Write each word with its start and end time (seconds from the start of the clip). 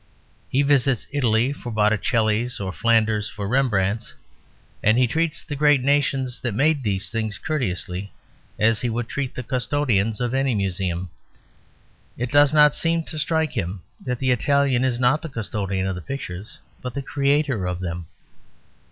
He 0.49 0.63
visits 0.63 1.05
Italy 1.11 1.53
for 1.53 1.71
Botticellis 1.71 2.59
or 2.59 2.73
Flanders 2.73 3.29
for 3.29 3.47
Rembrandts, 3.47 4.15
and 4.81 4.97
he 4.97 5.05
treats 5.05 5.43
the 5.43 5.55
great 5.55 5.81
nations 5.81 6.39
that 6.39 6.55
made 6.55 6.81
these 6.81 7.11
things 7.11 7.37
courteously 7.37 8.11
as 8.57 8.81
he 8.81 8.89
would 8.89 9.07
treat 9.07 9.35
the 9.35 9.43
custodians 9.43 10.19
of 10.19 10.33
any 10.33 10.55
museum. 10.55 11.11
It 12.17 12.31
does 12.31 12.51
not 12.51 12.73
seem 12.73 13.03
to 13.03 13.19
strike 13.19 13.51
him 13.51 13.83
that 14.03 14.17
the 14.17 14.31
Italian 14.31 14.83
is 14.83 14.99
not 14.99 15.21
the 15.21 15.29
custodian 15.29 15.85
of 15.85 15.93
the 15.93 16.01
pictures, 16.01 16.57
but 16.81 16.95
the 16.95 17.03
creator 17.03 17.67
of 17.67 17.79
them. 17.79 18.07